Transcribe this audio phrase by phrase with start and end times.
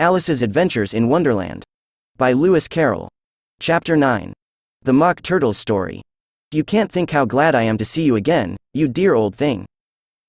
[0.00, 1.64] Alice's Adventures in Wonderland.
[2.18, 3.08] By Lewis Carroll.
[3.58, 4.32] Chapter 9.
[4.84, 6.02] The Mock Turtle's Story.
[6.52, 9.66] You can't think how glad I am to see you again, you dear old thing.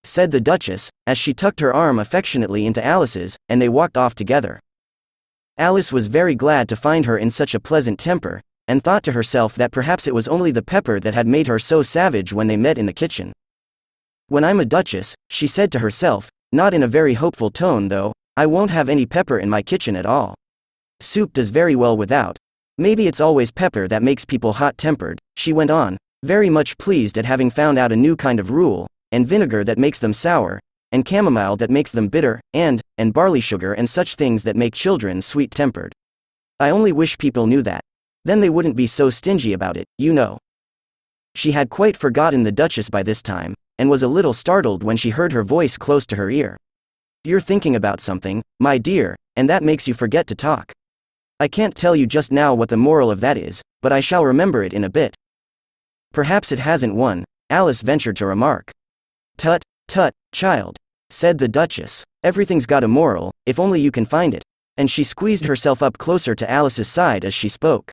[0.03, 4.15] Said the Duchess, as she tucked her arm affectionately into Alice's, and they walked off
[4.15, 4.59] together.
[5.59, 9.11] Alice was very glad to find her in such a pleasant temper, and thought to
[9.11, 12.47] herself that perhaps it was only the pepper that had made her so savage when
[12.47, 13.33] they met in the kitchen.
[14.29, 18.13] When I'm a duchess, she said to herself, not in a very hopeful tone though,
[18.39, 20.33] I won't have any pepper in my kitchen at all.
[21.01, 22.37] Soup does very well without.
[22.77, 27.17] Maybe it's always pepper that makes people hot tempered, she went on, very much pleased
[27.17, 30.57] at having found out a new kind of rule, and vinegar that makes them sour,
[30.93, 34.73] and chamomile that makes them bitter, and, and barley sugar and such things that make
[34.73, 35.91] children sweet tempered.
[36.61, 37.81] I only wish people knew that.
[38.23, 40.37] Then they wouldn't be so stingy about it, you know.
[41.35, 44.95] She had quite forgotten the Duchess by this time, and was a little startled when
[44.95, 46.57] she heard her voice close to her ear.
[47.25, 50.71] You're thinking about something, my dear, and that makes you forget to talk.
[51.37, 54.23] I can't tell you just now what the moral of that is, but I shall
[54.23, 55.17] remember it in a bit.
[56.13, 58.71] Perhaps it hasn't one, Alice ventured to remark.
[59.35, 60.77] Tut, tut, child,
[61.09, 62.05] said the Duchess.
[62.23, 64.43] Everything's got a moral, if only you can find it.
[64.77, 67.91] And she squeezed herself up closer to Alice's side as she spoke.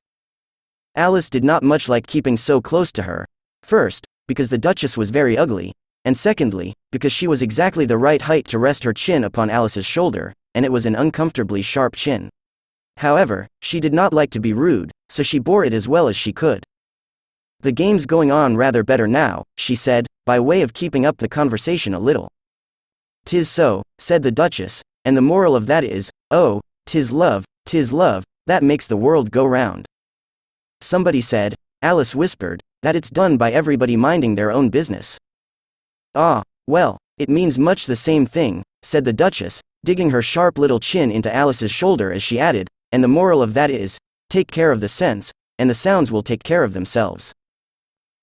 [0.95, 3.27] Alice did not much like keeping so close to her.
[3.65, 5.73] First, because the Duchess was very ugly,
[6.07, 9.85] and secondly, because she was exactly the right height to rest her chin upon Alice's
[9.85, 12.31] shoulder, and it was an uncomfortably sharp chin.
[12.97, 16.15] However, she did not like to be rude, so she bore it as well as
[16.15, 16.63] she could.
[17.63, 21.29] The game's going on rather better now, she said, by way of keeping up the
[21.29, 22.29] conversation a little.
[23.25, 27.93] Tis so, said the Duchess, and the moral of that is, oh, tis love, tis
[27.93, 29.87] love, that makes the world go round.
[30.81, 35.19] Somebody said, Alice whispered, that it's done by everybody minding their own business.
[36.19, 40.81] Ah, well, it means much the same thing, said the Duchess, digging her sharp little
[40.81, 43.99] chin into Alice's shoulder as she added, and the moral of that is,
[44.31, 47.35] take care of the sense, and the sounds will take care of themselves.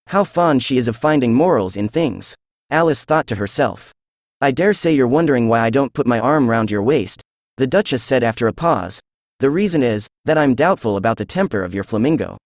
[0.08, 2.36] How fond she is of finding morals in things.
[2.72, 3.94] Alice thought to herself.
[4.42, 7.22] I dare say you're wondering why I don't put my arm round your waist,
[7.58, 9.00] the Duchess said after a pause.
[9.40, 12.38] The reason is, that I'm doubtful about the temper of your flamingo.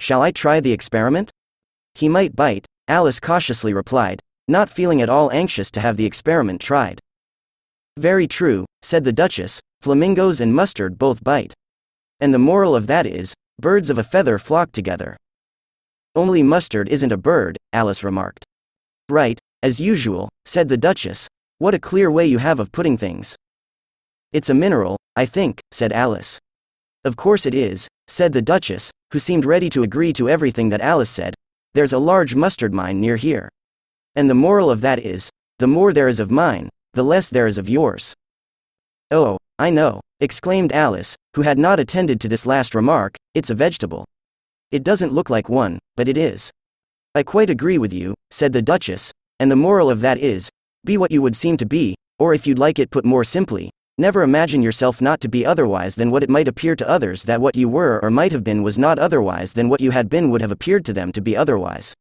[0.00, 1.30] Shall I try the experiment?
[1.94, 6.60] He might bite, Alice cautiously replied, not feeling at all anxious to have the experiment
[6.60, 7.00] tried.
[7.98, 11.54] Very true, said the Duchess, flamingos and mustard both bite.
[12.20, 15.16] And the moral of that is, birds of a feather flock together.
[16.14, 18.44] Only mustard isn't a bird, Alice remarked.
[19.08, 21.28] Right, as usual, said the Duchess.
[21.58, 23.36] What a clear way you have of putting things.
[24.32, 26.38] It's a mineral, I think, said Alice.
[27.04, 30.80] Of course it is, said the Duchess, who seemed ready to agree to everything that
[30.80, 31.34] Alice said.
[31.74, 33.48] There's a large mustard mine near here.
[34.18, 35.30] And the moral of that is,
[35.60, 38.16] the more there is of mine, the less there is of yours.
[39.12, 43.54] Oh, I know, exclaimed Alice, who had not attended to this last remark, it's a
[43.54, 44.04] vegetable.
[44.72, 46.50] It doesn't look like one, but it is.
[47.14, 50.50] I quite agree with you, said the Duchess, and the moral of that is,
[50.84, 53.70] be what you would seem to be, or if you'd like it put more simply,
[53.98, 57.40] never imagine yourself not to be otherwise than what it might appear to others that
[57.40, 60.28] what you were or might have been was not otherwise than what you had been
[60.28, 61.94] would have appeared to them to be otherwise.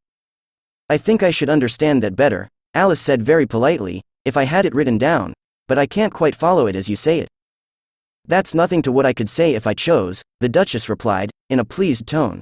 [0.89, 4.73] I think I should understand that better, Alice said very politely, if I had it
[4.73, 5.33] written down,
[5.67, 7.27] but I can't quite follow it as you say it.
[8.25, 11.65] That's nothing to what I could say if I chose, the Duchess replied, in a
[11.65, 12.41] pleased tone.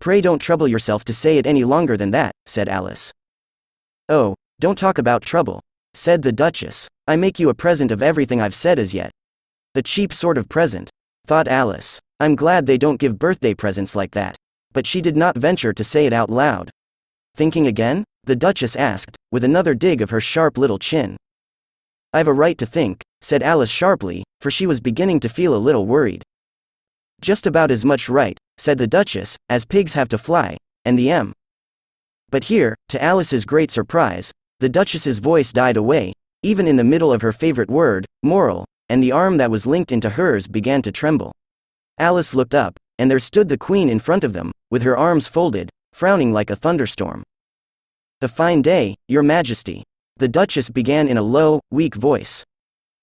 [0.00, 3.12] Pray don't trouble yourself to say it any longer than that, said Alice.
[4.08, 5.60] Oh, don't talk about trouble,
[5.94, 6.88] said the Duchess.
[7.06, 9.10] I make you a present of everything I've said as yet.
[9.74, 10.90] A cheap sort of present,
[11.26, 12.00] thought Alice.
[12.18, 14.36] I'm glad they don't give birthday presents like that.
[14.72, 16.70] But she did not venture to say it out loud.
[17.36, 18.02] Thinking again?
[18.24, 21.18] The Duchess asked, with another dig of her sharp little chin.
[22.14, 25.58] I've a right to think, said Alice sharply, for she was beginning to feel a
[25.58, 26.22] little worried.
[27.20, 31.10] Just about as much right, said the Duchess, as pigs have to fly, and the
[31.10, 31.34] M.
[32.30, 37.12] But here, to Alice's great surprise, the Duchess's voice died away, even in the middle
[37.12, 40.90] of her favorite word, moral, and the arm that was linked into hers began to
[40.90, 41.32] tremble.
[41.98, 45.26] Alice looked up, and there stood the Queen in front of them, with her arms
[45.26, 47.22] folded, frowning like a thunderstorm.
[48.20, 49.82] A fine day, Your Majesty.
[50.18, 52.44] The Duchess began in a low, weak voice.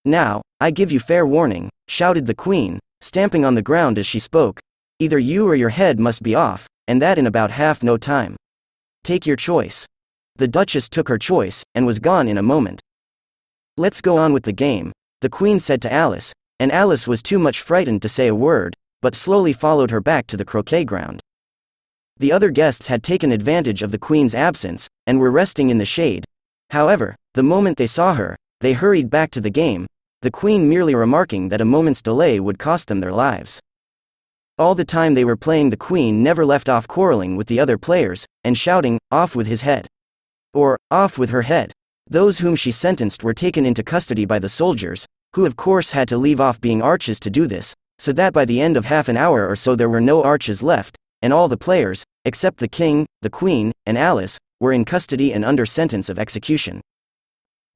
[0.05, 4.19] Now, I give you fair warning, shouted the Queen, stamping on the ground as she
[4.19, 4.59] spoke.
[4.99, 8.35] Either you or your head must be off, and that in about half no time.
[9.03, 9.87] Take your choice.
[10.35, 12.79] The Duchess took her choice, and was gone in a moment.
[13.75, 14.91] Let's go on with the game,
[15.21, 18.75] the Queen said to Alice, and Alice was too much frightened to say a word,
[19.01, 21.22] but slowly followed her back to the croquet ground.
[22.23, 25.85] The other guests had taken advantage of the queen's absence, and were resting in the
[25.85, 26.25] shade.
[26.69, 29.87] However, the moment they saw her, they hurried back to the game.
[30.21, 33.59] the queen merely remarking that a moment's delay would cost them their lives.
[34.57, 37.77] All the time they were playing, the queen never left off quarreling with the other
[37.77, 39.85] players, and shouting, Off with his head!
[40.53, 41.73] Or, Off with her head!
[42.09, 45.05] Those whom she sentenced were taken into custody by the soldiers,
[45.35, 48.45] who of course had to leave off being arches to do this, so that by
[48.45, 51.47] the end of half an hour or so there were no arches left, and all
[51.47, 56.09] the players, except the king, the queen, and Alice, were in custody and under sentence
[56.09, 56.81] of execution.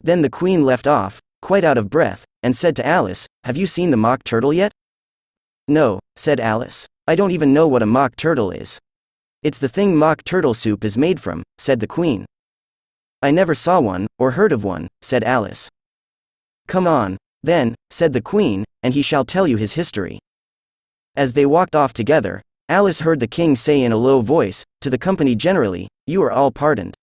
[0.02, 3.66] Then the queen left off, quite out of breath, and said to Alice, Have you
[3.66, 4.72] seen the mock turtle yet?
[5.68, 6.86] No, said Alice.
[7.08, 8.80] I don't even know what a mock turtle is.
[9.44, 12.26] It's the thing mock turtle soup is made from, said the queen.
[13.22, 15.70] I never saw one, or heard of one, said Alice.
[16.68, 20.20] Come on, then, said the queen, and he shall tell you his history.
[21.16, 24.90] As they walked off together, Alice heard the king say in a low voice, to
[24.90, 26.96] the company generally, You are all pardoned.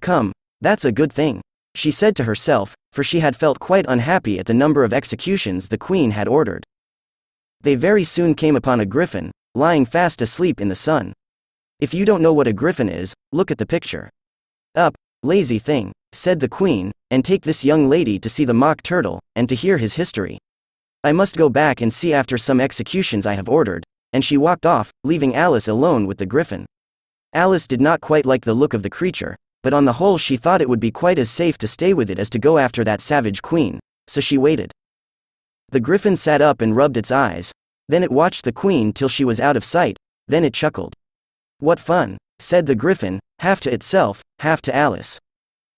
[0.00, 1.42] Come, that's a good thing
[1.76, 5.68] she said to herself, for she had felt quite unhappy at the number of executions
[5.68, 6.64] the queen had ordered.
[7.60, 11.12] They very soon came upon a griffin, lying fast asleep in the sun.
[11.78, 14.10] If you don't know what a griffin is, look at the picture.
[14.74, 18.82] Up, lazy thing, said the queen, and take this young lady to see the mock
[18.82, 20.38] turtle, and to hear his history.
[21.04, 24.66] I must go back and see after some executions I have ordered, and she walked
[24.66, 26.66] off, leaving Alice alone with the griffin.
[27.32, 30.36] Alice did not quite like the look of the creature, but on the whole she
[30.36, 32.84] thought it would be quite as safe to stay with it as to go after
[32.84, 34.72] that savage queen, so she waited.
[35.70, 37.52] The griffin sat up and rubbed its eyes,
[37.88, 39.96] then it watched the queen till she was out of sight,
[40.28, 40.94] then it chuckled.
[41.58, 45.18] What fun, said the griffin, half to itself, half to Alice.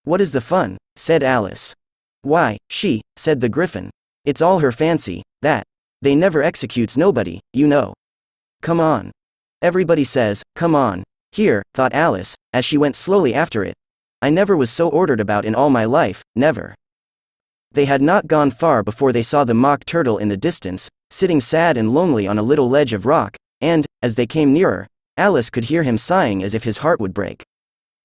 [0.05, 1.75] What is the fun, said Alice.
[2.23, 3.91] Why, she, said the griffin.
[4.25, 5.65] It's all her fancy, that.
[6.03, 7.95] They never executes nobody, you know.
[8.63, 9.11] Come on.
[9.63, 13.75] Everybody says, come on, here, thought Alice, as she went slowly after it.
[14.23, 16.75] I never was so ordered about in all my life, never.
[17.73, 21.41] They had not gone far before they saw the mock turtle in the distance, sitting
[21.41, 25.51] sad and lonely on a little ledge of rock, and, as they came nearer, Alice
[25.51, 27.43] could hear him sighing as if his heart would break.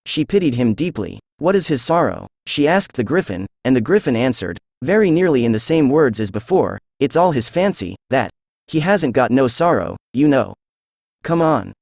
[0.06, 1.20] She pitied him deeply.
[1.38, 2.28] What is his sorrow?
[2.46, 6.30] She asked the griffin, and the griffin answered, very nearly in the same words as
[6.30, 8.32] before, it's all his fancy, that.
[8.68, 10.54] He hasn't got no sorrow, you know.
[11.24, 11.74] Come on.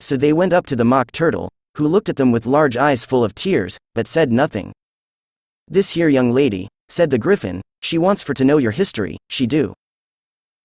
[0.00, 3.04] So they went up to the mock turtle, who looked at them with large eyes
[3.04, 4.72] full of tears, but said nothing.
[5.68, 9.46] This here young lady, said the griffin, she wants for to know your history, she
[9.46, 9.74] do.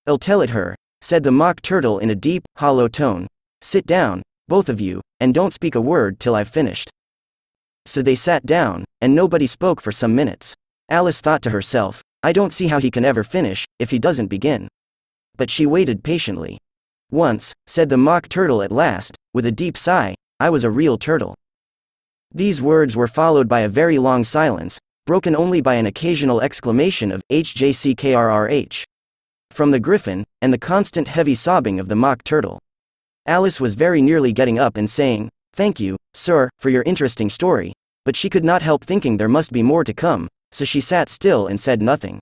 [0.08, 3.28] I'll tell it her, said the mock turtle in a deep, hollow tone.
[3.62, 6.90] Sit down, both of you, and don't speak a word till I've finished.
[7.86, 10.56] So they sat down, and nobody spoke for some minutes.
[10.90, 14.28] Alice thought to herself, I don't see how he can ever finish, if he doesn't
[14.28, 14.68] begin.
[15.38, 16.60] But she waited patiently.
[17.12, 20.98] Once, said the mock turtle at last, with a deep sigh, I was a real
[20.98, 21.36] turtle.
[22.34, 27.12] These words were followed by a very long silence, broken only by an occasional exclamation
[27.12, 28.84] of HJCKRRH
[29.52, 32.60] from the griffin, and the constant heavy sobbing of the mock turtle.
[33.26, 37.72] Alice was very nearly getting up and saying, Thank you, sir, for your interesting story,
[38.04, 41.08] but she could not help thinking there must be more to come, so she sat
[41.08, 42.20] still and said nothing.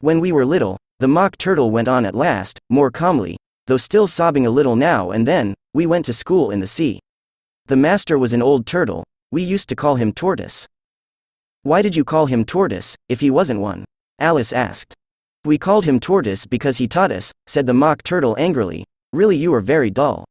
[0.00, 3.36] When we were little, the mock turtle went on at last, more calmly,
[3.68, 6.98] though still sobbing a little now and then, we went to school in the sea.
[7.66, 10.66] The master was an old turtle, we used to call him Tortoise.
[11.62, 13.84] Why did you call him Tortoise, if he wasn't one?
[14.18, 14.94] Alice asked.
[15.44, 18.84] We called him Tortoise because he taught us, said the mock turtle angrily.
[19.12, 20.24] Really, you are very dull.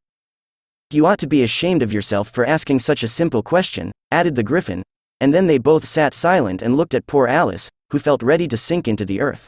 [0.91, 4.43] You ought to be ashamed of yourself for asking such a simple question, added the
[4.43, 4.83] griffin,
[5.21, 8.57] and then they both sat silent and looked at poor Alice, who felt ready to
[8.57, 9.47] sink into the earth.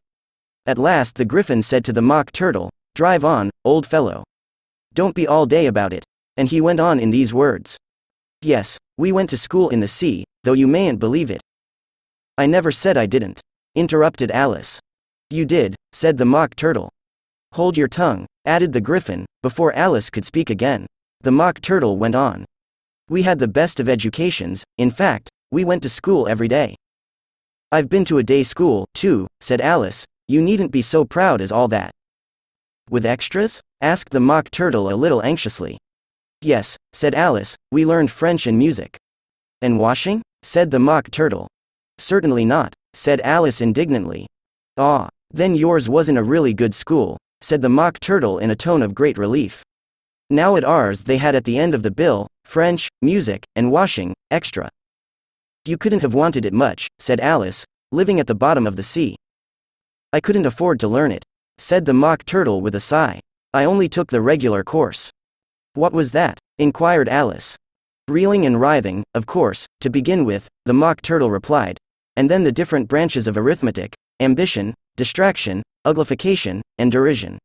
[0.65, 4.23] At last the griffin said to the mock turtle, Drive on, old fellow.
[4.93, 6.03] Don't be all day about it.
[6.37, 7.77] And he went on in these words.
[8.41, 11.41] Yes, we went to school in the sea, though you mayn't believe it.
[12.37, 13.41] I never said I didn't.
[13.75, 14.79] Interrupted Alice.
[15.29, 16.89] You did, said the mock turtle.
[17.53, 20.87] Hold your tongue, added the griffin, before Alice could speak again.
[21.21, 22.45] The mock turtle went on.
[23.09, 26.75] We had the best of educations, in fact, we went to school every day.
[27.71, 31.51] I've been to a day school, too, said Alice, you needn't be so proud as
[31.51, 31.91] all that.
[32.87, 33.61] With extras?
[33.81, 35.79] asked the mock turtle a little anxiously.
[36.41, 38.95] Yes, said Alice, we learned French and music.
[39.63, 40.21] And washing?
[40.43, 41.47] said the mock turtle.
[41.97, 44.27] Certainly not, said Alice indignantly.
[44.77, 48.83] Ah, then yours wasn't a really good school, said the mock turtle in a tone
[48.83, 49.63] of great relief.
[50.29, 54.13] Now at ours they had at the end of the bill, French, music, and washing,
[54.29, 54.69] extra.
[55.65, 59.15] You couldn't have wanted it much, said Alice, living at the bottom of the sea.
[60.13, 61.25] I couldn't afford to learn it
[61.59, 63.19] said the mock turtle with a sigh.
[63.53, 65.11] I only took the regular course.
[65.73, 66.39] What was that?
[66.57, 67.57] inquired Alice.
[68.07, 71.77] Reeling and writhing, of course, to begin with, the mock turtle replied.
[72.15, 77.37] And then the different branches of arithmetic, ambition, distraction, uglification, and derision.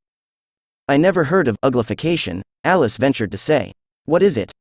[0.88, 3.73] I never heard of uglification, Alice ventured to say.
[4.04, 4.52] What is it?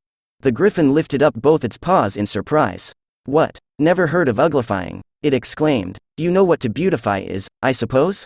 [0.42, 2.92] The griffin lifted up both its paws in surprise.
[3.26, 3.60] What?
[3.78, 5.98] Never heard of uglifying, it exclaimed.
[6.16, 8.26] Do you know what to beautify is, I suppose?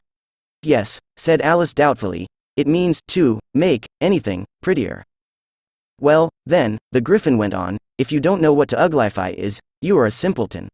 [0.62, 2.27] Yes, said Alice doubtfully,
[2.58, 5.03] it means to make anything prettier.
[6.01, 9.98] Well, then, the griffin went on, if you don't know what to uglify is, you
[9.98, 10.67] are a simpleton.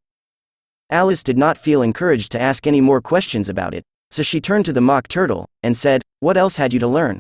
[0.90, 4.66] Alice did not feel encouraged to ask any more questions about it, so she turned
[4.66, 7.20] to the mock turtle, and said, What else had you to learn?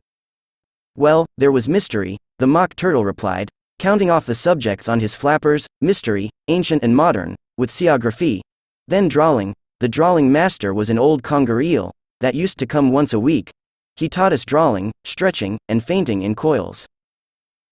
[0.96, 5.68] Well, there was mystery, the mock turtle replied, counting off the subjects on his flappers,
[5.82, 8.42] mystery, ancient and modern, with seaography.
[8.88, 13.12] Then drawing, the drawing master was an old conger eel, that used to come once
[13.12, 13.52] a week.
[13.98, 16.88] He taught us drawing, stretching, and fainting in coils.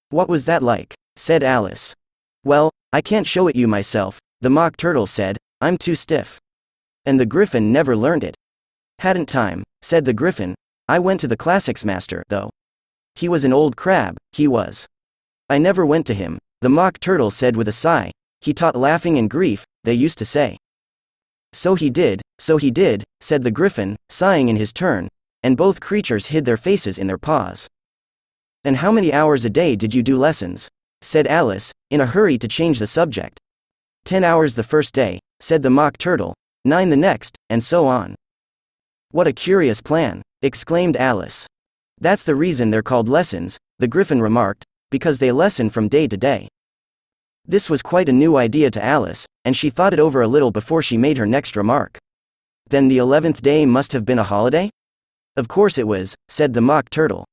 [0.10, 0.94] What was that like?
[1.15, 1.96] said Alice.
[2.44, 6.38] Well, I can't show it you myself, the mock turtle said, I'm too stiff.
[7.06, 8.36] And the griffin never learned it.
[9.00, 10.53] Hadn't time, said the griffin.
[10.89, 12.50] I went to the classics master, though.
[13.15, 14.86] He was an old crab, he was.
[15.50, 18.12] I never went to him, the mock turtle said with a sigh.
[18.41, 20.58] He taught laughing and grief, they used to say.
[21.53, 25.10] So he did, so he did, said the griffin, sighing in his turn,
[25.43, 27.67] and both creatures hid their faces in their paws.
[28.63, 30.70] And how many hours a day did you do lessons?
[31.01, 33.39] said Alice, in a hurry to change the subject.
[34.05, 38.15] Ten hours the first day, said the mock turtle, nine the next, and so on.
[39.12, 41.48] What a curious plan, exclaimed Alice.
[42.00, 46.17] That's the reason they're called lessons, the griffin remarked, because they lessen from day to
[46.17, 46.48] day.
[47.51, 50.51] This was quite a new idea to Alice, and she thought it over a little
[50.51, 51.98] before she made her next remark.
[52.70, 54.70] Then the eleventh day must have been a holiday?
[55.36, 57.25] Of course it was, said the mock turtle.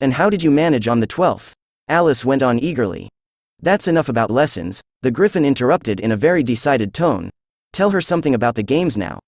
[0.00, 1.52] And how did you manage on the 12th?
[1.86, 3.08] Alice went on eagerly.
[3.60, 7.30] That's enough about lessons, the griffin interrupted in a very decided tone.
[7.72, 9.20] Tell her something about the games now.